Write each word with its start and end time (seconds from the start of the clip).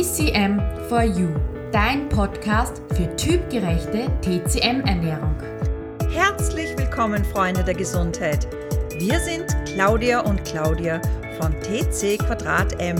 TCM 0.00 0.58
for 0.88 1.02
You, 1.02 1.28
dein 1.72 2.08
Podcast 2.08 2.80
für 2.96 3.14
typgerechte 3.16 4.10
TCM-Ernährung. 4.22 5.34
Herzlich 6.10 6.70
willkommen, 6.78 7.22
Freunde 7.22 7.62
der 7.62 7.74
Gesundheit. 7.74 8.48
Wir 8.96 9.20
sind 9.20 9.44
Claudia 9.66 10.20
und 10.20 10.42
Claudia 10.46 11.02
von 11.38 11.52
TC 11.60 12.18
Quadrat 12.18 12.80
M. 12.80 12.96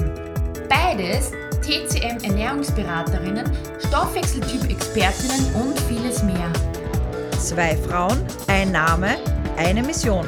Beides 0.69 1.33
TCM-Ernährungsberaterinnen, 1.63 3.51
Stoffwechseltyp-Expertinnen 3.87 5.55
und 5.55 5.81
vieles 5.81 6.23
mehr. 6.23 6.53
Zwei 7.39 7.79
Frauen, 7.79 8.19
ein 8.49 8.73
Name, 8.73 9.17
eine 9.57 9.83
Mission. 9.83 10.27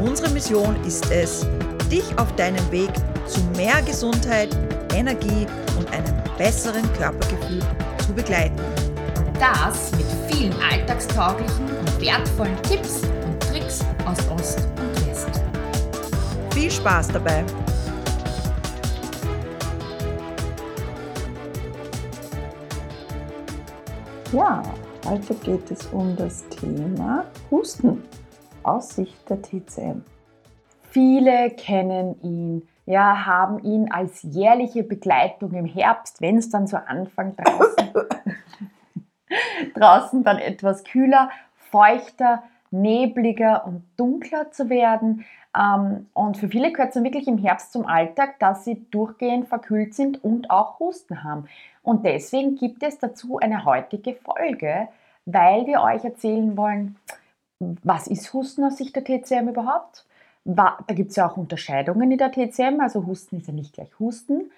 Unsere 0.00 0.30
Mission 0.30 0.76
ist 0.86 1.10
es, 1.10 1.44
dich 1.90 2.16
auf 2.16 2.32
deinem 2.36 2.70
Weg 2.70 2.92
zu 3.26 3.40
mehr 3.56 3.82
Gesundheit, 3.82 4.56
Energie 4.94 5.48
und 5.48 5.65
einem 5.96 6.22
besseren 6.36 6.92
Körpergefühl 6.94 7.62
zu 8.04 8.12
begleiten. 8.12 8.60
Und 9.18 9.40
das 9.40 9.92
mit 9.92 10.06
vielen 10.28 10.54
alltagstauglichen 10.62 11.68
und 11.70 12.00
wertvollen 12.00 12.56
Tipps 12.62 13.02
und 13.24 13.40
Tricks 13.40 13.84
aus 14.04 14.18
Ost 14.30 14.68
und 14.78 15.06
West. 15.06 15.42
Viel 16.52 16.70
Spaß 16.70 17.08
dabei! 17.08 17.44
Ja, 24.32 24.62
heute 25.06 25.34
geht 25.36 25.70
es 25.70 25.86
um 25.86 26.14
das 26.16 26.44
Thema 26.48 27.24
Husten 27.50 28.02
aus 28.64 28.90
Sicht 28.90 29.16
der 29.30 29.40
TCM. 29.40 30.02
Viele 30.90 31.50
kennen 31.50 32.20
ihn, 32.22 32.62
ja, 32.86 33.26
haben 33.26 33.58
ihn 33.64 33.90
als 33.90 34.22
jährliche 34.22 34.84
Begleitung 34.84 35.52
im 35.52 35.66
Herbst, 35.66 36.20
wenn 36.20 36.38
es 36.38 36.48
dann 36.48 36.66
so 36.68 36.76
anfängt 36.76 37.38
draußen, 37.40 37.92
draußen 39.74 40.24
dann 40.24 40.38
etwas 40.38 40.84
kühler, 40.84 41.30
feuchter, 41.70 42.44
nebliger 42.70 43.66
und 43.66 43.84
dunkler 43.96 44.52
zu 44.52 44.70
werden. 44.70 45.24
Ähm, 45.56 46.06
und 46.14 46.36
für 46.36 46.48
viele 46.48 46.70
gehört 46.70 46.90
es 46.90 46.94
dann 46.94 47.04
wirklich 47.04 47.26
im 47.26 47.38
Herbst 47.38 47.72
zum 47.72 47.86
Alltag, 47.86 48.38
dass 48.38 48.64
sie 48.64 48.86
durchgehend 48.90 49.48
verkühlt 49.48 49.94
sind 49.94 50.22
und 50.22 50.50
auch 50.50 50.78
Husten 50.78 51.24
haben. 51.24 51.48
Und 51.82 52.04
deswegen 52.04 52.56
gibt 52.56 52.82
es 52.82 52.98
dazu 52.98 53.38
eine 53.38 53.64
heutige 53.64 54.14
Folge, 54.14 54.88
weil 55.24 55.66
wir 55.66 55.80
euch 55.82 56.04
erzählen 56.04 56.56
wollen, 56.56 56.96
was 57.58 58.06
ist 58.06 58.32
Husten 58.32 58.64
aus 58.64 58.76
Sicht 58.76 58.94
der 58.94 59.04
TCM 59.04 59.48
überhaupt? 59.48 60.04
Da 60.48 60.78
gibt 60.86 61.10
es 61.10 61.16
ja 61.16 61.28
auch 61.28 61.36
Unterscheidungen 61.36 62.12
in 62.12 62.18
der 62.18 62.30
TCM, 62.30 62.80
also 62.80 63.04
Husten 63.04 63.38
ist 63.38 63.48
ja 63.48 63.52
nicht 63.52 63.72
gleich 63.72 63.98
Husten. 63.98 64.52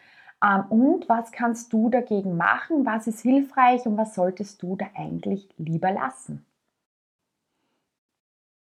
Ähm, 0.44 0.64
und 0.68 1.08
was 1.08 1.32
kannst 1.32 1.72
du 1.72 1.88
dagegen 1.88 2.36
machen? 2.36 2.84
Was 2.84 3.06
ist 3.06 3.20
hilfreich 3.20 3.86
und 3.86 3.96
was 3.96 4.14
solltest 4.14 4.62
du 4.62 4.76
da 4.76 4.86
eigentlich 4.94 5.48
lieber 5.56 5.90
lassen? 5.90 6.44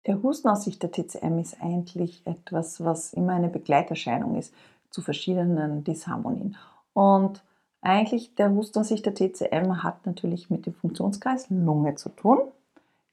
Der 0.05 0.23
Husten 0.23 0.47
aus 0.47 0.63
Sicht 0.63 0.81
der 0.81 0.91
TCM 0.93 1.37
ist 1.39 1.61
eigentlich 1.61 2.25
etwas, 2.25 2.81
was 2.81 3.11
immer 3.11 3.33
eine 3.33 3.49
Begleiterscheinung 3.49 4.37
ist 4.37 4.53
zu 4.89 5.01
verschiedenen 5.01 5.83
Disharmonien. 5.83 6.55
Und 6.93 7.43
eigentlich 7.81 8.35
der 8.35 8.51
Husten 8.51 8.79
aus 8.79 8.87
Sicht 8.87 9.05
der 9.05 9.15
TCM 9.15 9.83
hat 9.83 10.05
natürlich 10.05 10.49
mit 10.49 10.65
dem 10.65 10.73
Funktionskreis 10.73 11.49
Lunge 11.49 11.95
zu 11.95 12.07
tun, 12.07 12.39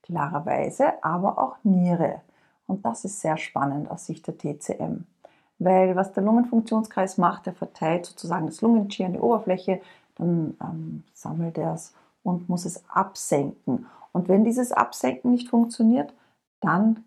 klarerweise, 0.02 1.02
aber 1.02 1.38
auch 1.38 1.56
Niere. 1.64 2.20
Und 2.66 2.84
das 2.84 3.04
ist 3.04 3.20
sehr 3.20 3.36
spannend 3.36 3.90
aus 3.90 4.06
Sicht 4.06 4.26
der 4.26 4.38
TCM. 4.38 5.04
Weil 5.58 5.96
was 5.96 6.12
der 6.12 6.22
Lungenfunktionskreis 6.22 7.18
macht, 7.18 7.46
er 7.46 7.54
verteilt 7.54 8.06
sozusagen 8.06 8.46
das 8.46 8.60
Lungenqi 8.60 9.04
an 9.04 9.12
die 9.12 9.20
Oberfläche, 9.20 9.80
dann 10.16 10.56
ähm, 10.60 11.04
sammelt 11.12 11.58
er 11.58 11.74
es 11.74 11.94
und 12.22 12.48
muss 12.48 12.64
es 12.64 12.83
absenken. 12.89 13.86
Und 14.12 14.28
wenn 14.28 14.44
dieses 14.44 14.72
Absenken 14.72 15.30
nicht 15.30 15.48
funktioniert, 15.48 16.14
dann 16.61 17.05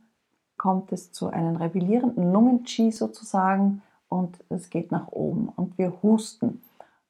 kommt 0.58 0.92
es 0.92 1.12
zu 1.12 1.30
einem 1.30 1.56
rebellierenden 1.56 2.32
Lungenqi 2.32 2.92
sozusagen 2.92 3.82
und 4.10 4.44
es 4.50 4.70
geht 4.70 4.92
nach 4.92 5.08
oben 5.10 5.50
und 5.56 5.78
wir 5.78 5.94
husten. 6.02 6.62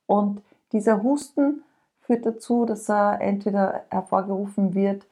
Und 0.06 0.42
dieser 0.72 1.04
Husten 1.04 1.64
führt 2.02 2.26
dazu, 2.26 2.66
dass 2.66 2.90
er 2.90 3.22
entweder 3.22 3.84
hervorgerufen 3.90 4.74
wird, 4.74 5.06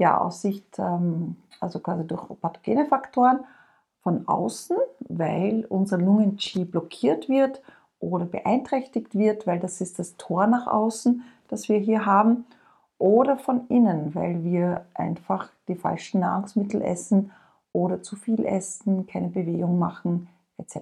ja, 0.00 0.18
aus 0.18 0.40
Sicht, 0.40 0.78
ähm, 0.78 1.36
also 1.60 1.78
quasi 1.78 2.06
durch 2.06 2.26
pathogene 2.40 2.86
Faktoren 2.86 3.40
von 4.02 4.26
außen, 4.26 4.78
weil 5.00 5.66
unser 5.68 5.98
Lungenqi 5.98 6.64
blockiert 6.64 7.28
wird 7.28 7.60
oder 7.98 8.24
beeinträchtigt 8.24 9.14
wird, 9.14 9.46
weil 9.46 9.60
das 9.60 9.82
ist 9.82 9.98
das 9.98 10.16
Tor 10.16 10.46
nach 10.46 10.66
außen, 10.66 11.22
das 11.48 11.68
wir 11.68 11.76
hier 11.76 12.06
haben 12.06 12.46
oder 12.96 13.36
von 13.36 13.66
innen, 13.68 14.14
weil 14.14 14.42
wir 14.42 14.86
einfach 14.94 15.50
die 15.68 15.74
falschen 15.74 16.20
Nahrungsmittel 16.20 16.80
essen 16.80 17.30
oder 17.72 18.02
zu 18.02 18.16
viel 18.16 18.46
essen, 18.46 19.06
keine 19.06 19.28
Bewegung 19.28 19.78
machen 19.78 20.28
etc. 20.56 20.78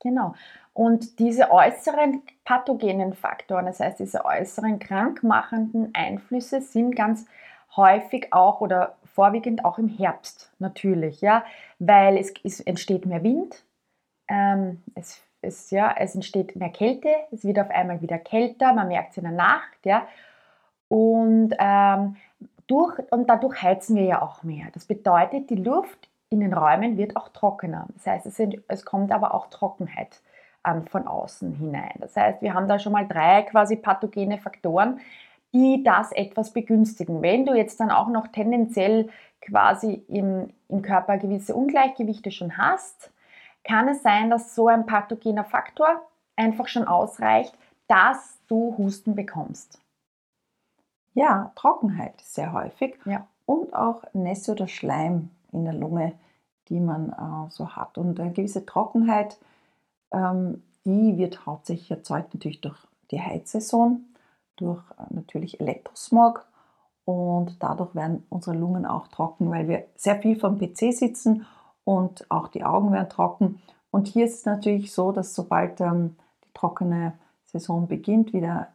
Genau. 0.00 0.34
Und 0.74 1.18
diese 1.18 1.50
äußeren 1.50 2.20
pathogenen 2.44 3.14
Faktoren, 3.14 3.64
das 3.64 3.80
heißt 3.80 3.98
diese 3.98 4.26
äußeren 4.26 4.78
krankmachenden 4.78 5.94
Einflüsse 5.94 6.60
sind 6.60 6.94
ganz 6.94 7.24
häufig 7.76 8.32
auch 8.32 8.60
oder 8.60 8.96
vorwiegend 9.04 9.64
auch 9.64 9.78
im 9.78 9.88
Herbst 9.88 10.52
natürlich, 10.58 11.20
ja, 11.20 11.44
weil 11.78 12.16
es, 12.16 12.32
es 12.42 12.60
entsteht 12.60 13.06
mehr 13.06 13.22
Wind, 13.22 13.64
ähm, 14.28 14.82
es, 14.94 15.22
es, 15.40 15.70
ja, 15.70 15.94
es 15.98 16.14
entsteht 16.14 16.56
mehr 16.56 16.70
Kälte, 16.70 17.08
es 17.30 17.44
wird 17.44 17.58
auf 17.58 17.70
einmal 17.70 18.00
wieder 18.00 18.18
kälter, 18.18 18.72
man 18.72 18.88
merkt 18.88 19.12
es 19.12 19.18
in 19.18 19.24
der 19.24 19.32
Nacht, 19.32 19.84
ja, 19.84 20.06
und, 20.88 21.54
ähm, 21.58 22.16
durch, 22.66 22.98
und 23.10 23.28
dadurch 23.28 23.62
heizen 23.62 23.96
wir 23.96 24.04
ja 24.04 24.22
auch 24.22 24.42
mehr. 24.42 24.66
Das 24.72 24.86
bedeutet, 24.86 25.50
die 25.50 25.56
Luft 25.56 26.08
in 26.30 26.40
den 26.40 26.54
Räumen 26.54 26.96
wird 26.96 27.16
auch 27.16 27.28
trockener. 27.28 27.86
Das 27.94 28.06
heißt, 28.06 28.26
es, 28.26 28.36
sind, 28.36 28.58
es 28.68 28.84
kommt 28.84 29.12
aber 29.12 29.34
auch 29.34 29.48
Trockenheit 29.48 30.20
ähm, 30.66 30.86
von 30.86 31.06
außen 31.06 31.52
hinein. 31.54 31.94
Das 31.98 32.16
heißt, 32.16 32.42
wir 32.42 32.54
haben 32.54 32.68
da 32.68 32.78
schon 32.78 32.92
mal 32.92 33.06
drei 33.06 33.42
quasi 33.42 33.76
pathogene 33.76 34.38
Faktoren, 34.38 35.00
die 35.54 35.82
das 35.84 36.12
etwas 36.12 36.52
begünstigen. 36.52 37.22
Wenn 37.22 37.46
du 37.46 37.54
jetzt 37.54 37.80
dann 37.80 37.90
auch 37.90 38.08
noch 38.08 38.26
tendenziell 38.28 39.08
quasi 39.40 40.04
im, 40.08 40.50
im 40.68 40.82
Körper 40.82 41.16
gewisse 41.16 41.54
Ungleichgewichte 41.54 42.32
schon 42.32 42.58
hast, 42.58 43.12
kann 43.62 43.88
es 43.88 44.02
sein, 44.02 44.30
dass 44.30 44.54
so 44.54 44.68
ein 44.68 44.84
pathogener 44.84 45.44
Faktor 45.44 46.02
einfach 46.36 46.68
schon 46.68 46.86
ausreicht, 46.86 47.56
dass 47.86 48.38
du 48.48 48.76
Husten 48.76 49.14
bekommst. 49.14 49.80
Ja, 51.14 51.52
Trockenheit 51.54 52.20
sehr 52.20 52.52
häufig 52.52 52.96
ja. 53.04 53.26
und 53.46 53.72
auch 53.74 54.02
Nässe 54.12 54.52
oder 54.52 54.66
Schleim 54.66 55.30
in 55.52 55.64
der 55.64 55.74
Lunge, 55.74 56.12
die 56.68 56.80
man 56.80 57.10
äh, 57.10 57.50
so 57.50 57.76
hat. 57.76 57.96
Und 57.96 58.18
eine 58.18 58.32
gewisse 58.32 58.66
Trockenheit, 58.66 59.38
ähm, 60.12 60.62
die 60.84 61.16
wird 61.16 61.46
hauptsächlich 61.46 61.90
erzeugt 61.90 62.34
natürlich 62.34 62.60
durch 62.60 62.78
die 63.12 63.20
Heizsaison, 63.20 64.04
durch 64.56 64.82
äh, 64.92 65.04
natürlich 65.10 65.60
Elektrosmog 65.60 66.46
und 67.04 67.62
dadurch 67.62 67.94
werden 67.94 68.24
unsere 68.30 68.56
Lungen 68.56 68.86
auch 68.86 69.08
trocken, 69.08 69.50
weil 69.50 69.68
wir 69.68 69.84
sehr 69.96 70.16
viel 70.16 70.38
vom 70.38 70.58
PC 70.58 70.92
sitzen 70.92 71.46
und 71.84 72.30
auch 72.30 72.48
die 72.48 72.64
Augen 72.64 72.92
werden 72.92 73.10
trocken. 73.10 73.60
Und 73.90 74.08
hier 74.08 74.24
ist 74.24 74.38
es 74.38 74.46
natürlich 74.46 74.92
so, 74.92 75.12
dass 75.12 75.34
sobald 75.34 75.80
ähm, 75.80 76.16
die 76.44 76.52
trockene 76.54 77.14
Saison 77.44 77.86
beginnt, 77.86 78.32
wieder 78.32 78.68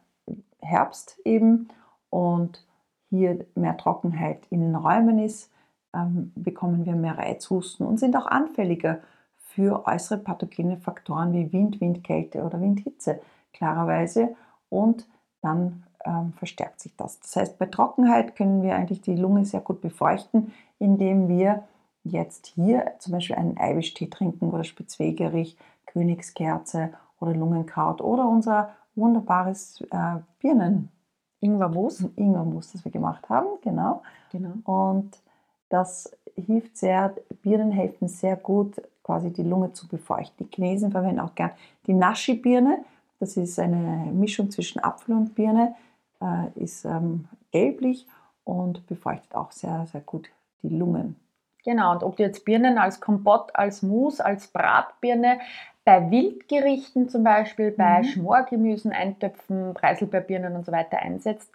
Herbst 0.60 1.18
eben 1.24 1.68
und 2.08 2.64
hier 3.08 3.44
mehr 3.54 3.76
Trockenheit 3.76 4.46
in 4.50 4.60
den 4.60 4.76
Räumen 4.76 5.18
ist, 5.18 5.50
ähm, 5.92 6.32
bekommen 6.36 6.86
wir 6.86 6.94
mehr 6.94 7.18
Reizhusten 7.18 7.86
und 7.86 7.98
sind 7.98 8.16
auch 8.16 8.26
anfälliger 8.26 9.00
für 9.34 9.84
äußere 9.86 10.18
pathogene 10.18 10.76
Faktoren 10.76 11.32
wie 11.32 11.52
Wind, 11.52 11.80
Windkälte 11.80 12.44
oder 12.44 12.60
Windhitze, 12.60 13.20
klarerweise. 13.52 14.36
Und 14.68 15.06
dann 15.42 15.84
ähm, 16.04 16.32
verstärkt 16.34 16.80
sich 16.80 16.94
das. 16.96 17.20
Das 17.20 17.36
heißt, 17.36 17.58
bei 17.58 17.66
Trockenheit 17.66 18.36
können 18.36 18.62
wir 18.62 18.74
eigentlich 18.74 19.00
die 19.00 19.16
Lunge 19.16 19.44
sehr 19.44 19.60
gut 19.60 19.80
befeuchten, 19.80 20.52
indem 20.78 21.28
wir 21.28 21.64
jetzt 22.04 22.46
hier 22.46 22.92
zum 22.98 23.12
Beispiel 23.12 23.36
einen 23.36 23.58
Eiwischtee 23.58 24.06
trinken 24.06 24.50
oder 24.50 24.64
Spitzwegerich, 24.64 25.56
Königskerze 25.86 26.92
oder 27.20 27.34
Lungenkraut 27.34 28.00
oder 28.00 28.26
unser 28.26 28.70
wunderbares 28.94 29.82
äh, 29.90 30.16
Birnen 30.40 30.90
Ingwermus. 31.40 32.04
Ingwermus, 32.16 32.72
das 32.72 32.84
wir 32.84 32.92
gemacht 32.92 33.28
haben, 33.28 33.48
genau. 33.62 34.02
genau. 34.30 34.54
Und 34.64 35.18
das 35.68 36.16
hilft 36.34 36.76
sehr, 36.76 37.14
Birnen 37.42 37.70
helfen 37.70 38.08
sehr 38.08 38.36
gut, 38.36 38.80
quasi 39.02 39.32
die 39.32 39.42
Lunge 39.42 39.72
zu 39.72 39.88
befeuchten. 39.88 40.46
Die 40.46 40.54
Chinesen 40.54 40.90
verwenden 40.90 41.20
auch 41.20 41.34
gern 41.34 41.50
die 41.86 41.94
Nashi-Birne. 41.94 42.84
Das 43.20 43.36
ist 43.36 43.58
eine 43.58 44.10
Mischung 44.12 44.50
zwischen 44.50 44.82
Apfel 44.82 45.14
und 45.14 45.34
Birne, 45.34 45.76
äh, 46.20 46.58
ist 46.58 46.84
ähm, 46.84 47.28
gelblich 47.52 48.06
und 48.44 48.86
befeuchtet 48.86 49.34
auch 49.34 49.52
sehr, 49.52 49.86
sehr 49.86 50.00
gut 50.00 50.30
die 50.62 50.70
Lungen. 50.70 51.16
Genau, 51.62 51.92
und 51.92 52.02
ob 52.02 52.16
du 52.16 52.22
jetzt 52.22 52.44
Birnen 52.44 52.78
als 52.78 53.00
Kompott, 53.00 53.54
als 53.54 53.82
Mousse, 53.82 54.24
als 54.24 54.48
Bratbirne, 54.48 55.38
Bei 55.84 56.10
Wildgerichten 56.10 57.08
zum 57.08 57.24
Beispiel, 57.24 57.70
bei 57.70 57.98
mhm. 57.98 58.04
Schmorgemüsen, 58.04 58.92
Eintöpfen, 58.92 59.74
Preiselbeerbirnen 59.74 60.54
und 60.56 60.66
so 60.66 60.72
weiter 60.72 60.98
einsetzt, 60.98 61.50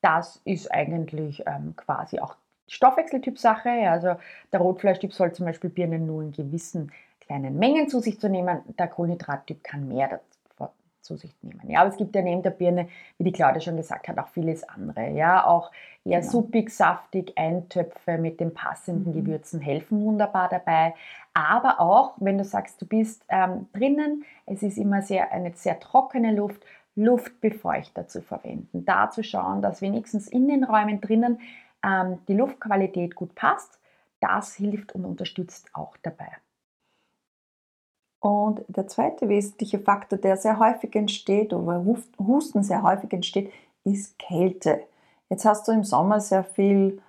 das 0.00 0.40
ist 0.44 0.70
eigentlich 0.72 1.44
ähm, 1.46 1.74
quasi 1.76 2.20
auch 2.20 2.36
Stoffwechseltypsache. 2.68 3.70
Ja, 3.70 3.92
also 3.92 4.14
der 4.52 4.60
Rotfleischtyp 4.60 5.12
soll 5.12 5.32
zum 5.32 5.46
Beispiel 5.46 5.70
Birnen 5.70 6.06
nur 6.06 6.22
in 6.22 6.32
gewissen 6.32 6.92
kleinen 7.20 7.58
Mengen 7.58 7.88
zu 7.88 8.00
sich 8.00 8.20
zu 8.20 8.28
nehmen. 8.28 8.60
Der 8.78 8.88
Kohlenhydrattyp 8.88 9.64
kann 9.64 9.88
mehr 9.88 10.20
zu 11.08 11.16
sich 11.16 11.34
nehmen. 11.42 11.68
Ja, 11.68 11.80
aber 11.80 11.88
es 11.88 11.96
gibt 11.96 12.14
ja 12.14 12.22
neben 12.22 12.42
der 12.42 12.50
Birne, 12.50 12.88
wie 13.16 13.24
die 13.24 13.32
Claudia 13.32 13.60
schon 13.60 13.76
gesagt 13.76 14.06
hat, 14.06 14.18
auch 14.18 14.28
vieles 14.28 14.68
andere. 14.68 15.10
Ja, 15.10 15.46
auch 15.46 15.72
eher 16.04 16.20
genau. 16.20 16.30
suppig, 16.30 16.70
saftig, 16.70 17.32
Eintöpfe 17.36 18.18
mit 18.18 18.38
den 18.38 18.52
passenden 18.52 19.12
mhm. 19.12 19.24
Gewürzen 19.24 19.60
helfen 19.60 20.04
wunderbar 20.04 20.48
dabei. 20.48 20.94
Aber 21.34 21.80
auch, 21.80 22.14
wenn 22.18 22.38
du 22.38 22.44
sagst, 22.44 22.80
du 22.82 22.86
bist 22.86 23.24
ähm, 23.28 23.68
drinnen, 23.72 24.24
es 24.46 24.62
ist 24.62 24.76
immer 24.76 25.02
sehr, 25.02 25.32
eine 25.32 25.52
sehr 25.54 25.80
trockene 25.80 26.32
Luft, 26.32 26.62
Luftbefeuchter 26.94 28.08
zu 28.08 28.22
verwenden. 28.22 28.84
Da 28.84 29.10
zu 29.10 29.22
schauen, 29.22 29.62
dass 29.62 29.80
wenigstens 29.80 30.28
in 30.28 30.48
den 30.48 30.64
Räumen 30.64 31.00
drinnen 31.00 31.40
ähm, 31.84 32.18
die 32.28 32.34
Luftqualität 32.34 33.14
gut 33.14 33.34
passt. 33.34 33.78
Das 34.20 34.54
hilft 34.54 34.92
und 34.94 35.04
unterstützt 35.04 35.70
auch 35.72 35.96
dabei. 36.02 36.28
Und 38.20 38.64
der 38.68 38.86
zweite 38.88 39.28
wesentliche 39.28 39.78
Faktor, 39.78 40.18
der 40.18 40.36
sehr 40.36 40.58
häufig 40.58 40.94
entsteht 40.96 41.52
oder 41.52 41.84
Husten 42.18 42.62
sehr 42.62 42.82
häufig 42.82 43.12
entsteht, 43.12 43.52
ist 43.84 44.18
Kälte. 44.18 44.82
Jetzt 45.28 45.44
hast 45.44 45.68
du 45.68 45.72
im 45.72 45.84
Sommer 45.84 46.20
sehr 46.20 46.42
viel 46.42 47.00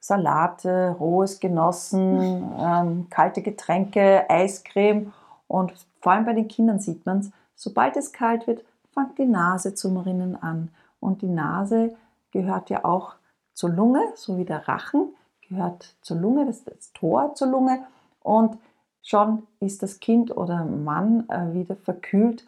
Salate, 0.00 0.96
rohes 0.98 1.40
genossen, 1.40 2.52
ähm, 2.58 3.06
kalte 3.10 3.42
Getränke, 3.42 4.28
Eiscreme 4.28 5.12
und 5.48 5.72
vor 6.00 6.12
allem 6.12 6.24
bei 6.24 6.32
den 6.32 6.48
Kindern 6.48 6.78
sieht 6.78 7.04
man 7.06 7.20
es, 7.20 7.30
sobald 7.54 7.96
es 7.96 8.12
kalt 8.12 8.46
wird, 8.46 8.64
fängt 8.92 9.18
die 9.18 9.26
Nase 9.26 9.74
zum 9.74 9.96
Rinnen 9.96 10.40
an. 10.40 10.70
Und 11.00 11.22
die 11.22 11.28
Nase 11.28 11.94
gehört 12.30 12.70
ja 12.70 12.84
auch 12.84 13.14
zur 13.52 13.70
Lunge, 13.70 14.00
so 14.14 14.38
wie 14.38 14.44
der 14.44 14.68
Rachen 14.68 15.14
gehört 15.48 15.96
zur 16.02 16.16
Lunge, 16.18 16.46
das 16.46 16.58
ist 16.58 16.68
das 16.68 16.92
Tor 16.92 17.34
zur 17.34 17.48
Lunge. 17.48 17.84
Und 18.20 18.58
schon 19.06 19.46
ist 19.60 19.84
das 19.84 20.00
Kind 20.00 20.36
oder 20.36 20.64
Mann 20.64 21.28
äh, 21.28 21.54
wieder 21.54 21.76
verkühlt 21.76 22.44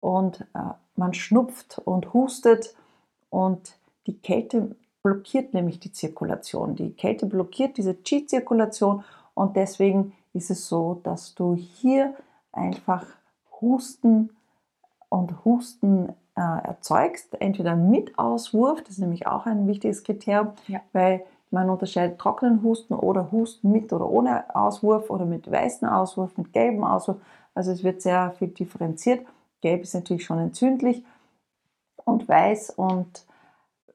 und 0.00 0.42
äh, 0.54 0.74
man 0.94 1.14
schnupft 1.14 1.80
und 1.84 2.12
hustet 2.12 2.74
und 3.30 3.76
die 4.06 4.18
Kälte 4.18 4.76
blockiert 5.02 5.54
nämlich 5.54 5.80
die 5.80 5.90
Zirkulation. 5.90 6.76
Die 6.76 6.92
Kälte 6.92 7.24
blockiert 7.24 7.78
diese 7.78 7.94
Qi-Zirkulation 7.94 9.04
und 9.32 9.56
deswegen 9.56 10.12
ist 10.34 10.50
es 10.50 10.68
so, 10.68 11.00
dass 11.02 11.34
du 11.34 11.54
hier 11.54 12.14
einfach 12.52 13.06
Husten 13.60 14.30
und 15.08 15.44
Husten 15.46 16.10
äh, 16.36 16.40
erzeugst, 16.40 17.40
entweder 17.40 17.74
mit 17.74 18.18
Auswurf, 18.18 18.82
das 18.82 18.92
ist 18.92 18.98
nämlich 18.98 19.26
auch 19.26 19.46
ein 19.46 19.66
wichtiges 19.66 20.04
Kriterium, 20.04 20.52
ja. 20.68 20.80
weil 20.92 21.24
man 21.52 21.70
unterscheidet 21.70 22.18
trockenen 22.18 22.62
Husten 22.62 22.94
oder 22.94 23.30
Husten 23.30 23.70
mit 23.70 23.92
oder 23.92 24.08
ohne 24.08 24.54
Auswurf 24.54 25.10
oder 25.10 25.24
mit 25.24 25.50
weißem 25.50 25.88
Auswurf, 25.88 26.36
mit 26.36 26.52
gelbem 26.52 26.84
Auswurf. 26.84 27.18
Also 27.54 27.72
es 27.72 27.84
wird 27.84 28.02
sehr 28.02 28.32
viel 28.32 28.48
differenziert. 28.48 29.26
Gelb 29.60 29.82
ist 29.82 29.94
natürlich 29.94 30.24
schon 30.24 30.38
entzündlich 30.38 31.04
und 32.04 32.28
weiß 32.28 32.70
und 32.70 33.26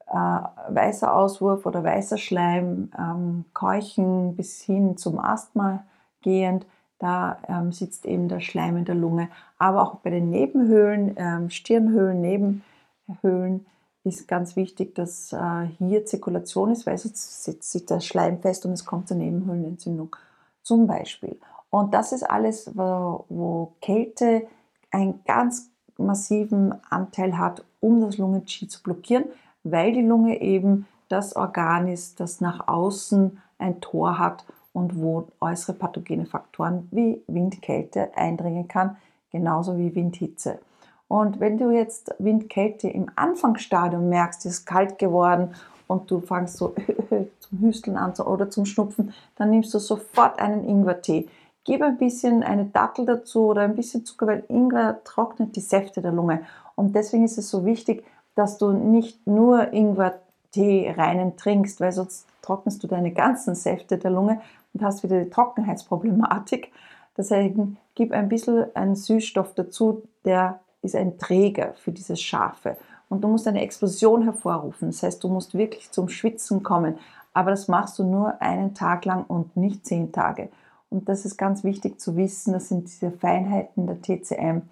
äh, 0.06 0.14
weißer 0.14 1.14
Auswurf 1.14 1.66
oder 1.66 1.84
weißer 1.84 2.16
Schleim, 2.16 2.90
ähm, 2.98 3.44
Keuchen 3.52 4.36
bis 4.36 4.62
hin 4.62 4.96
zum 4.96 5.18
Asthma 5.18 5.84
gehend, 6.22 6.66
da 6.98 7.38
ähm, 7.48 7.72
sitzt 7.72 8.06
eben 8.06 8.28
der 8.28 8.40
Schleim 8.40 8.76
in 8.76 8.84
der 8.84 8.94
Lunge. 8.94 9.28
Aber 9.58 9.82
auch 9.82 9.96
bei 9.96 10.10
den 10.10 10.30
Nebenhöhlen, 10.30 11.14
ähm, 11.16 11.50
Stirnhöhlen, 11.50 12.20
Nebenhöhlen, 12.20 13.66
ist 14.04 14.28
ganz 14.28 14.56
wichtig, 14.56 14.94
dass 14.94 15.32
äh, 15.32 15.66
hier 15.78 16.06
Zirkulation 16.06 16.70
ist, 16.70 16.86
weil 16.86 16.98
sonst 16.98 17.44
sitzt 17.44 17.70
sich 17.70 17.86
der 17.86 18.00
Schleim 18.00 18.40
fest 18.40 18.64
und 18.64 18.72
es 18.72 18.84
kommt 18.84 19.08
zur 19.08 19.16
Nebenhöhlenentzündung 19.16 20.14
zum 20.62 20.86
Beispiel. 20.86 21.38
Und 21.70 21.94
das 21.94 22.12
ist 22.12 22.22
alles, 22.22 22.70
wo, 22.74 23.24
wo 23.28 23.72
Kälte 23.80 24.46
einen 24.90 25.22
ganz 25.24 25.70
massiven 25.98 26.74
Anteil 26.90 27.36
hat, 27.36 27.64
um 27.80 28.00
das 28.00 28.18
Lungen-Qi 28.18 28.68
zu 28.68 28.82
blockieren, 28.82 29.24
weil 29.64 29.92
die 29.92 30.02
Lunge 30.02 30.40
eben 30.40 30.86
das 31.08 31.36
Organ 31.36 31.88
ist, 31.88 32.20
das 32.20 32.40
nach 32.40 32.68
außen 32.68 33.40
ein 33.58 33.80
Tor 33.80 34.18
hat 34.18 34.44
und 34.72 35.00
wo 35.00 35.28
äußere 35.40 35.74
pathogene 35.74 36.26
Faktoren 36.26 36.88
wie 36.90 37.22
Windkälte 37.26 38.16
eindringen 38.16 38.68
kann, 38.68 38.96
genauso 39.30 39.76
wie 39.78 39.94
Windhitze. 39.94 40.60
Und 41.08 41.40
wenn 41.40 41.56
du 41.56 41.70
jetzt 41.70 42.14
Windkälte 42.18 42.88
im 42.88 43.10
Anfangsstadium 43.16 44.08
merkst, 44.08 44.44
es 44.44 44.58
ist 44.58 44.66
kalt 44.66 44.98
geworden 44.98 45.54
und 45.86 46.10
du 46.10 46.20
fangst 46.20 46.58
so 46.58 46.74
zum 47.40 47.58
Hüsteln 47.60 47.96
an 47.96 48.12
oder 48.12 48.50
zum 48.50 48.66
Schnupfen, 48.66 49.14
dann 49.36 49.50
nimmst 49.50 49.72
du 49.72 49.78
sofort 49.78 50.38
einen 50.38 50.64
Ingwertee. 50.68 51.28
Gib 51.64 51.82
ein 51.82 51.98
bisschen 51.98 52.42
eine 52.42 52.66
Dattel 52.66 53.06
dazu 53.06 53.46
oder 53.46 53.62
ein 53.62 53.74
bisschen 53.74 54.04
Zucker, 54.04 54.26
weil 54.26 54.44
Ingwer 54.48 55.02
trocknet 55.04 55.56
die 55.56 55.60
Säfte 55.60 56.02
der 56.02 56.12
Lunge. 56.12 56.42
Und 56.76 56.94
deswegen 56.94 57.24
ist 57.24 57.38
es 57.38 57.50
so 57.50 57.64
wichtig, 57.64 58.04
dass 58.34 58.58
du 58.58 58.72
nicht 58.72 59.26
nur 59.26 59.72
Ingwertee 59.72 60.94
reinen 60.96 61.36
trinkst, 61.36 61.80
weil 61.80 61.92
sonst 61.92 62.26
trocknest 62.42 62.82
du 62.82 62.86
deine 62.86 63.12
ganzen 63.12 63.54
Säfte 63.54 63.98
der 63.98 64.10
Lunge 64.10 64.40
und 64.72 64.82
hast 64.82 65.02
wieder 65.02 65.22
die 65.22 65.30
Trockenheitsproblematik. 65.30 66.70
Deswegen 67.16 67.78
gib 67.94 68.12
ein 68.12 68.28
bisschen 68.28 68.74
einen 68.76 68.94
Süßstoff 68.94 69.54
dazu, 69.54 70.02
der 70.24 70.60
ist 70.82 70.94
ein 70.94 71.18
Träger 71.18 71.74
für 71.74 71.92
dieses 71.92 72.20
Scharfe. 72.20 72.76
Und 73.08 73.22
du 73.22 73.28
musst 73.28 73.48
eine 73.48 73.62
Explosion 73.62 74.22
hervorrufen. 74.22 74.88
Das 74.88 75.02
heißt, 75.02 75.22
du 75.22 75.28
musst 75.28 75.56
wirklich 75.56 75.90
zum 75.90 76.08
Schwitzen 76.08 76.62
kommen. 76.62 76.98
Aber 77.32 77.50
das 77.50 77.68
machst 77.68 77.98
du 77.98 78.04
nur 78.04 78.40
einen 78.42 78.74
Tag 78.74 79.04
lang 79.04 79.24
und 79.24 79.56
nicht 79.56 79.86
zehn 79.86 80.12
Tage. 80.12 80.50
Und 80.90 81.08
das 81.08 81.24
ist 81.24 81.36
ganz 81.36 81.64
wichtig 81.64 82.00
zu 82.00 82.16
wissen. 82.16 82.52
Das 82.52 82.68
sind 82.68 82.88
diese 82.88 83.10
Feinheiten 83.10 83.86
der 83.86 84.00
TCM. 84.00 84.62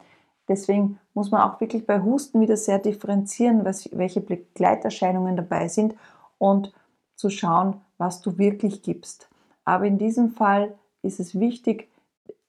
Deswegen 0.49 0.99
muss 1.15 1.31
man 1.31 1.43
auch 1.43 1.61
wirklich 1.61 1.87
bei 1.87 2.03
Husten 2.03 2.41
wieder 2.41 2.57
sehr 2.57 2.79
differenzieren, 2.79 3.65
was, 3.65 3.89
welche 3.93 4.21
Begleiterscheinungen 4.21 5.37
dabei 5.37 5.69
sind 5.69 5.95
und 6.39 6.73
zu 7.17 7.31
schauen, 7.31 7.81
was 7.99 8.21
du 8.21 8.39
wirklich 8.39 8.83
gibst. 8.83 9.29
Aber 9.65 9.87
in 9.87 9.99
diesem 9.99 10.31
Fall 10.31 10.75
ist 11.03 11.19
es 11.19 11.39
wichtig, 11.39 11.89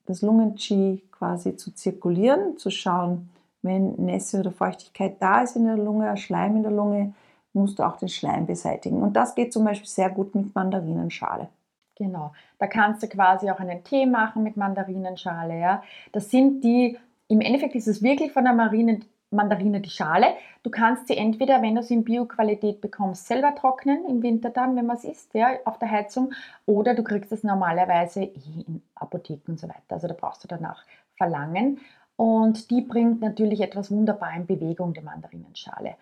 das 0.06 0.22
Lungen-Qi 0.22 1.04
quasi 1.12 1.56
zu 1.56 1.72
zirkulieren, 1.72 2.58
zu 2.58 2.70
schauen, 2.70 3.30
wenn 3.62 3.96
Nässe 3.96 4.40
oder 4.40 4.52
Feuchtigkeit 4.52 5.22
da 5.22 5.42
ist 5.42 5.56
in 5.56 5.66
der 5.66 5.78
Lunge, 5.78 6.16
Schleim 6.18 6.56
in 6.58 6.64
der 6.64 6.72
Lunge, 6.72 7.14
musst 7.54 7.80
du 7.80 7.84
auch 7.84 7.98
den 7.98 8.10
Schleim 8.10 8.46
beseitigen. 8.46 9.02
Und 9.02 9.14
das 9.14 9.36
geht 9.36 9.52
zum 9.52 9.66
Beispiel 9.66 9.88
sehr 9.88 10.10
gut 10.10 10.36
mit 10.36 10.54
Mandarinenschale. 10.54 11.50
Genau, 11.96 12.32
da 12.60 12.68
kannst 12.68 13.02
du 13.02 13.08
quasi 13.08 13.50
auch 13.50 13.60
einen 13.60 13.84
Tee 13.84 14.06
machen 14.06 14.44
mit 14.44 14.56
Mandarinenschale. 14.56 15.60
Ja? 15.60 15.84
Das 16.12 16.30
sind 16.30 16.64
die, 16.64 16.98
im 17.28 17.42
Endeffekt 17.42 17.76
ist 17.76 17.88
es 17.88 18.04
wirklich 18.04 18.32
von 18.32 18.44
der 18.44 18.54
Marine, 18.54 19.00
Mandarine 19.32 19.82
die 19.82 19.90
Schale. 19.90 20.28
Du 20.64 20.70
kannst 20.70 21.08
sie 21.08 21.18
entweder, 21.18 21.62
wenn 21.62 21.76
du 21.76 21.82
sie 21.82 21.96
in 21.96 22.04
Bioqualität 22.04 22.82
bekommst, 22.82 23.28
selber 23.28 23.56
trocknen 23.56 24.06
im 24.08 24.22
Winter 24.22 24.52
dann, 24.52 24.76
wenn 24.76 24.86
man 24.86 24.98
es 24.98 25.04
isst, 25.04 25.34
ja, 25.34 25.50
auf 25.66 25.80
der 25.80 25.90
Heizung, 25.90 26.34
oder 26.66 26.94
du 26.94 27.04
kriegst 27.04 27.32
es 27.32 27.44
normalerweise 27.44 28.24
in 28.24 28.84
Apotheken 28.96 29.52
und 29.52 29.60
so 29.60 29.68
weiter. 29.68 29.82
Also 29.90 30.08
da 30.08 30.14
brauchst 30.14 30.44
du 30.44 30.48
danach 30.48 30.86
verlangen. 31.18 31.80
Und 32.18 32.72
die 32.72 32.82
bringt 32.82 33.22
natürlich 33.22 33.62
etwas 33.62 33.92
wunderbar 33.92 34.36
in 34.36 34.46
Bewegung, 34.46 34.94
die 34.94 35.02
Mandarinenschale. 35.02 35.96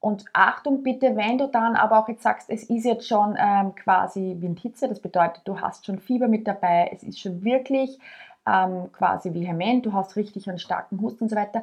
Und 0.00 0.24
Achtung 0.32 0.82
bitte, 0.82 1.16
wenn 1.16 1.38
du 1.38 1.46
dann 1.46 1.76
aber 1.76 1.98
auch 1.98 2.08
jetzt 2.08 2.22
sagst, 2.22 2.50
es 2.50 2.64
ist 2.64 2.84
jetzt 2.84 3.08
schon 3.08 3.36
ähm, 3.38 3.74
quasi 3.74 4.36
Windhitze, 4.40 4.88
das 4.88 5.00
bedeutet, 5.00 5.42
du 5.44 5.60
hast 5.60 5.86
schon 5.86 5.98
Fieber 5.98 6.28
mit 6.28 6.46
dabei, 6.46 6.90
es 6.92 7.02
ist 7.02 7.20
schon 7.20 7.42
wirklich 7.44 7.98
ähm, 8.46 8.90
quasi 8.92 9.32
vehement, 9.32 9.86
du 9.86 9.92
hast 9.92 10.16
richtig 10.16 10.48
einen 10.48 10.58
starken 10.58 11.00
Husten 11.00 11.24
und 11.24 11.30
so 11.30 11.36
weiter, 11.36 11.62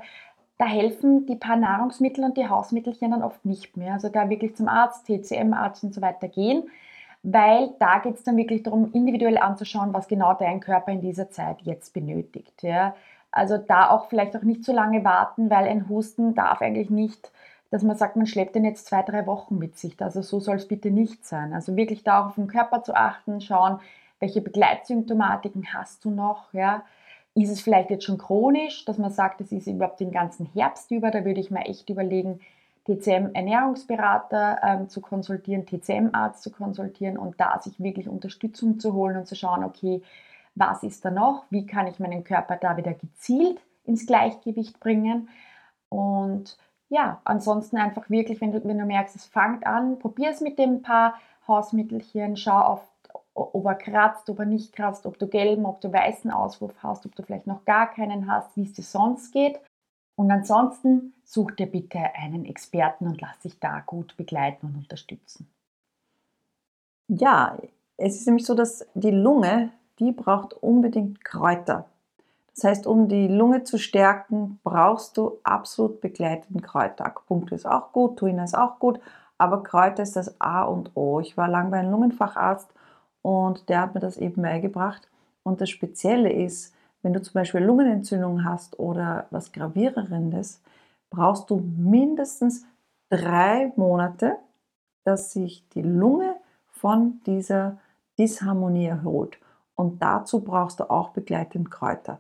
da 0.58 0.66
helfen 0.66 1.26
die 1.26 1.36
paar 1.36 1.58
Nahrungsmittel 1.58 2.24
und 2.24 2.38
die 2.38 2.48
Hausmittelchen 2.48 3.12
dann 3.12 3.24
oft 3.24 3.44
nicht 3.46 3.78
mehr. 3.78 3.94
Also 3.94 4.10
da 4.10 4.30
wirklich 4.30 4.56
zum 4.56 4.68
Arzt, 4.68 5.06
TCM-Arzt 5.08 5.84
und 5.84 5.94
so 5.94 6.02
weiter 6.02 6.28
gehen, 6.28 6.70
weil 7.24 7.72
da 7.80 8.00
geht 8.00 8.16
es 8.16 8.24
dann 8.24 8.38
wirklich 8.38 8.64
darum, 8.64 8.92
individuell 8.94 9.38
anzuschauen, 9.38 9.94
was 9.94 10.08
genau 10.08 10.34
dein 10.34 10.60
Körper 10.60 10.92
in 10.92 11.02
dieser 11.02 11.30
Zeit 11.30 11.62
jetzt 11.64 11.94
benötigt. 11.94 12.64
Ja. 12.64 12.96
Also 13.32 13.58
da 13.58 13.90
auch 13.90 14.08
vielleicht 14.10 14.36
auch 14.36 14.42
nicht 14.42 14.64
so 14.64 14.74
lange 14.74 15.04
warten, 15.04 15.50
weil 15.50 15.68
ein 15.68 15.88
Husten 15.90 16.36
darf 16.36 16.62
eigentlich 16.62 16.90
nicht, 16.90 17.32
dass 17.72 17.84
man 17.84 17.96
sagt, 17.96 18.16
man 18.16 18.26
schleppt 18.26 18.56
den 18.56 18.66
jetzt 18.66 18.88
zwei, 18.88 19.04
drei 19.04 19.28
Wochen 19.28 19.58
mit 19.58 19.78
sich. 19.78 20.02
Also 20.02 20.22
so 20.22 20.40
soll 20.40 20.56
es 20.56 20.68
bitte 20.68 20.90
nicht 20.90 21.26
sein. 21.26 21.54
Also 21.54 21.76
wirklich 21.76 22.04
da 22.04 22.22
auch 22.22 22.28
auf 22.28 22.36
den 22.36 22.48
Körper 22.48 22.84
zu 22.84 22.96
achten, 22.96 23.42
schauen, 23.42 23.80
welche 24.20 24.42
Begleitsymptomatiken 24.42 25.74
hast 25.74 26.06
du 26.06 26.12
noch, 26.12 26.54
ja. 26.54 26.84
Ist 27.36 27.52
es 27.52 27.62
vielleicht 27.62 27.92
jetzt 27.92 28.06
schon 28.06 28.18
chronisch, 28.18 28.86
dass 28.86 28.98
man 28.98 29.12
sagt, 29.12 29.40
es 29.40 29.52
ist 29.52 29.68
überhaupt 29.68 30.00
den 30.00 30.12
ganzen 30.12 30.48
Herbst 30.48 30.92
über? 30.92 31.12
Da 31.12 31.24
würde 31.24 31.40
ich 31.40 31.52
mir 31.52 31.66
echt 31.66 31.90
überlegen, 31.90 32.40
TCM-Ernährungsberater 32.86 34.60
ähm, 34.64 34.90
zu 34.90 35.00
konsultieren, 35.00 35.66
TCM-Arzt 35.66 36.42
zu 36.42 36.52
konsultieren 36.52 37.18
und 37.18 37.40
da 37.40 37.60
sich 37.60 37.80
wirklich 37.80 38.10
Unterstützung 38.10 38.80
zu 38.80 38.94
holen 38.94 39.18
und 39.18 39.28
zu 39.28 39.36
schauen, 39.36 39.64
okay, 39.64 40.02
was 40.60 40.84
ist 40.84 41.04
da 41.06 41.12
noch, 41.12 41.46
wie 41.50 41.66
kann 41.66 41.88
ich 41.88 42.00
meinen 42.00 42.24
Körper 42.24 42.58
da 42.58 42.78
wieder 42.78 42.94
gezielt 42.94 43.60
ins 43.86 44.06
Gleichgewicht 44.06 44.80
bringen. 44.80 45.30
Und 45.90 46.58
ja, 46.90 47.22
ansonsten 47.24 47.78
einfach 47.78 48.10
wirklich, 48.10 48.42
wenn 48.42 48.52
du, 48.52 48.64
wenn 48.64 48.78
du 48.78 48.86
merkst, 48.86 49.16
es 49.16 49.26
fängt 49.26 49.66
an, 49.66 50.00
probier 50.00 50.30
es 50.30 50.42
mit 50.42 50.60
dem 50.60 50.82
paar 50.82 51.16
Hausmittelchen, 51.48 52.38
schau 52.38 52.60
auf, 52.60 52.88
ob 53.34 53.66
er 53.66 53.76
kratzt, 53.76 54.30
ob 54.30 54.40
er 54.40 54.46
nicht 54.46 54.74
kratzt, 54.74 55.06
ob 55.06 55.18
du 55.18 55.28
gelben, 55.28 55.66
ob 55.66 55.82
du 55.82 55.92
weißen 55.92 56.32
Auswurf 56.32 56.76
hast, 56.84 57.06
ob 57.06 57.16
du 57.16 57.24
vielleicht 57.24 57.48
noch 57.48 57.66
gar 57.66 57.92
keinen 57.92 58.32
hast, 58.32 58.56
wie 58.56 58.64
es 58.64 58.74
dir 58.74 58.84
sonst 58.84 59.32
geht. 59.32 59.60
Und 60.16 60.32
ansonsten 60.32 61.14
such 61.24 61.52
dir 61.52 61.68
bitte 61.68 62.00
einen 62.16 62.46
Experten 62.46 63.08
und 63.08 63.22
lass 63.22 63.40
dich 63.40 63.60
da 63.60 63.80
gut 63.80 64.18
begleiten 64.18 64.68
und 64.68 64.76
unterstützen. 64.76 65.50
Ja, 67.08 67.58
es 67.98 68.16
ist 68.16 68.26
nämlich 68.28 68.46
so, 68.46 68.54
dass 68.54 68.86
die 68.94 69.12
Lunge, 69.12 69.72
die 70.00 70.12
braucht 70.12 70.54
unbedingt 70.54 71.24
Kräuter. 71.24 71.86
Das 72.56 72.64
heißt, 72.64 72.88
um 72.88 73.08
die 73.08 73.28
Lunge 73.28 73.64
zu 73.64 73.78
stärken, 73.78 74.60
brauchst 74.64 75.18
du 75.18 75.38
absolut 75.44 76.02
begleiteten 76.02 76.62
Kräuter. 76.62 77.06
Akupunktur 77.06 77.56
ist 77.56 77.66
auch 77.66 77.94
gut, 77.94 78.18
Tuina 78.18 78.44
ist 78.44 78.58
auch 78.58 78.80
gut, 78.80 79.00
aber 79.38 79.64
Kräuter 79.64 80.04
ist 80.04 80.16
das 80.16 80.40
A 80.42 80.64
und 80.64 80.92
O. 80.96 81.20
Ich 81.22 81.38
war 81.38 81.48
lange 81.48 81.72
bei 81.72 81.80
einem 81.80 81.92
Lungenfacharzt 81.92 82.70
und 83.22 83.70
der 83.70 83.82
hat 83.82 83.94
mir 83.94 84.02
das 84.02 84.18
eben 84.18 84.42
beigebracht. 84.42 85.08
Und 85.44 85.62
das 85.62 85.70
Spezielle 85.70 86.32
ist, 86.32 86.74
wenn 87.02 87.14
du 87.14 87.22
zum 87.22 87.34
Beispiel 87.34 87.62
Lungenentzündung 87.62 88.44
hast 88.44 88.78
oder 88.78 89.28
was 89.32 89.54
Gravierendes, 89.54 90.62
brauchst 91.10 91.50
du 91.50 91.64
mindestens 91.78 92.66
drei 93.10 93.72
Monate, 93.76 94.36
dass 95.06 95.32
sich 95.32 95.68
die 95.70 95.82
Lunge 95.82 96.36
von 96.68 97.22
dieser 97.26 97.78
Disharmonie 98.18 98.88
erholt. 98.88 99.40
Und 99.80 100.02
dazu 100.02 100.42
brauchst 100.42 100.82
du 100.82 100.90
auch 100.90 101.12
begleitend 101.12 101.72
Kräuter, 101.72 102.20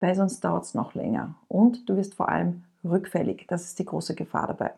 weil 0.00 0.14
sonst 0.14 0.42
dauert 0.42 0.64
es 0.64 0.72
noch 0.72 0.94
länger. 0.94 1.34
Und 1.48 1.86
du 1.86 1.98
wirst 1.98 2.14
vor 2.14 2.30
allem 2.30 2.64
rückfällig. 2.82 3.44
Das 3.46 3.64
ist 3.64 3.78
die 3.78 3.84
große 3.84 4.14
Gefahr 4.14 4.46
dabei. 4.46 4.72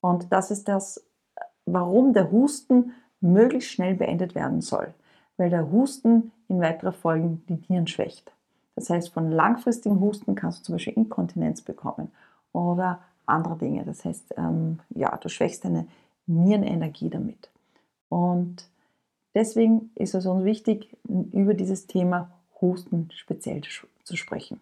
Und 0.00 0.32
das 0.32 0.50
ist 0.50 0.68
das, 0.68 1.04
warum 1.66 2.14
der 2.14 2.32
Husten 2.32 2.94
möglichst 3.20 3.72
schnell 3.72 3.94
beendet 3.94 4.34
werden 4.34 4.62
soll, 4.62 4.94
weil 5.36 5.50
der 5.50 5.70
Husten 5.70 6.32
in 6.48 6.62
weiterer 6.62 6.92
Folge 6.92 7.36
die 7.50 7.62
Nieren 7.68 7.86
schwächt. 7.86 8.32
Das 8.74 8.88
heißt, 8.88 9.12
von 9.12 9.30
langfristigen 9.30 10.00
Husten 10.00 10.34
kannst 10.34 10.60
du 10.60 10.62
zum 10.62 10.76
Beispiel 10.76 10.94
Inkontinenz 10.94 11.60
bekommen 11.60 12.10
oder 12.54 13.00
andere 13.26 13.58
Dinge. 13.58 13.84
Das 13.84 14.06
heißt, 14.06 14.32
ähm, 14.38 14.80
ja, 14.94 15.14
du 15.18 15.28
schwächst 15.28 15.66
deine 15.66 15.86
Nierenenergie 16.26 17.10
damit. 17.10 17.50
Und 18.08 18.64
deswegen 19.34 19.90
ist 19.94 20.14
es 20.14 20.26
uns 20.26 20.44
wichtig, 20.44 20.96
über 21.08 21.54
dieses 21.54 21.86
Thema 21.86 22.30
Husten 22.60 23.10
speziell 23.12 23.62
zu 24.04 24.16
sprechen. 24.16 24.60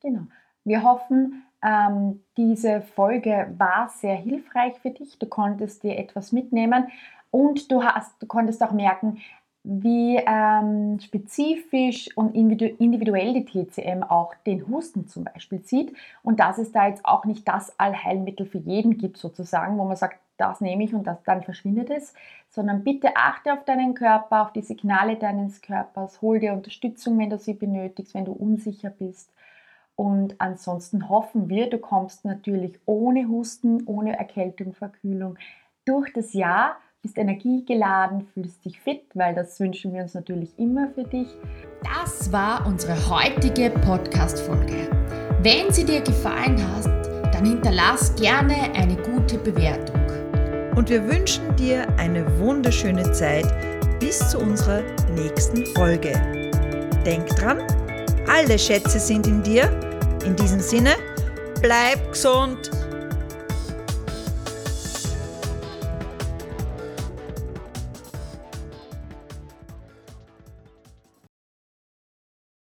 Genau. 0.00 0.22
Wir 0.64 0.82
hoffen, 0.82 1.44
ähm, 1.62 2.22
diese 2.36 2.82
Folge 2.82 3.52
war 3.56 3.88
sehr 3.88 4.16
hilfreich 4.16 4.78
für 4.80 4.90
dich. 4.90 5.18
Du 5.18 5.26
konntest 5.26 5.82
dir 5.82 5.98
etwas 5.98 6.32
mitnehmen 6.32 6.88
und 7.30 7.70
du, 7.70 7.82
hast, 7.82 8.22
du 8.22 8.26
konntest 8.26 8.62
auch 8.62 8.72
merken, 8.72 9.20
wie 9.64 10.16
ähm, 10.16 10.98
spezifisch 11.00 12.16
und 12.16 12.34
individuell 12.34 13.34
die 13.34 13.44
TCM 13.44 14.02
auch 14.02 14.34
den 14.46 14.66
Husten 14.68 15.08
zum 15.08 15.24
Beispiel 15.24 15.62
sieht 15.64 15.94
und 16.22 16.40
dass 16.40 16.58
es 16.58 16.72
da 16.72 16.88
jetzt 16.88 17.04
auch 17.04 17.24
nicht 17.24 17.46
das 17.46 17.78
Allheilmittel 17.78 18.46
für 18.46 18.58
jeden 18.58 18.98
gibt 18.98 19.18
sozusagen, 19.18 19.76
wo 19.78 19.84
man 19.84 19.96
sagt, 19.96 20.20
das 20.38 20.60
nehme 20.60 20.84
ich 20.84 20.94
und 20.94 21.06
das, 21.06 21.22
dann 21.24 21.42
verschwindet 21.42 21.90
es, 21.90 22.14
sondern 22.48 22.84
bitte 22.84 23.16
achte 23.16 23.52
auf 23.52 23.64
deinen 23.64 23.94
Körper, 23.94 24.42
auf 24.42 24.52
die 24.52 24.62
Signale 24.62 25.16
deines 25.16 25.60
Körpers, 25.60 26.22
hol 26.22 26.38
dir 26.38 26.52
Unterstützung, 26.52 27.18
wenn 27.18 27.30
du 27.30 27.38
sie 27.38 27.54
benötigst, 27.54 28.14
wenn 28.14 28.24
du 28.24 28.32
unsicher 28.32 28.90
bist. 28.90 29.32
Und 29.96 30.40
ansonsten 30.40 31.08
hoffen 31.08 31.48
wir, 31.48 31.68
du 31.68 31.78
kommst 31.78 32.24
natürlich 32.24 32.78
ohne 32.86 33.26
Husten, 33.28 33.84
ohne 33.86 34.16
Erkältung, 34.16 34.72
Verkühlung 34.72 35.36
durch 35.84 36.12
das 36.12 36.34
Jahr 36.34 36.76
bist 37.02 37.16
energiegeladen, 37.16 38.26
fühlst 38.34 38.64
dich 38.64 38.80
fit, 38.80 39.04
weil 39.14 39.34
das 39.34 39.58
wünschen 39.60 39.94
wir 39.94 40.02
uns 40.02 40.14
natürlich 40.14 40.58
immer 40.58 40.88
für 40.88 41.04
dich. 41.04 41.28
Das 41.82 42.32
war 42.32 42.66
unsere 42.66 42.94
heutige 43.08 43.70
Podcast-Folge. 43.70 44.90
Wenn 45.40 45.72
sie 45.72 45.84
dir 45.84 46.00
gefallen 46.00 46.58
hat, 46.74 47.34
dann 47.34 47.44
hinterlass 47.44 48.14
gerne 48.16 48.74
eine 48.74 48.96
gute 48.96 49.38
Bewertung. 49.38 49.97
Wir 50.88 51.06
wünschen 51.06 51.54
dir 51.56 51.86
eine 51.98 52.24
wunderschöne 52.38 53.12
Zeit 53.12 53.44
bis 54.00 54.30
zu 54.30 54.38
unserer 54.38 54.80
nächsten 55.14 55.66
Folge. 55.74 56.12
Denk 57.04 57.26
dran, 57.36 57.60
alle 58.26 58.58
Schätze 58.58 58.98
sind 58.98 59.26
in 59.26 59.42
dir. 59.42 59.68
In 60.24 60.34
diesem 60.34 60.60
Sinne, 60.60 60.94
bleib 61.60 62.12
gesund 62.12 62.70